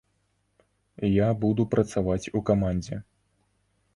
Я 1.15 1.27
буду 1.43 1.67
працаваць 1.75 2.31
у 2.39 2.43
камандзе. 2.47 2.97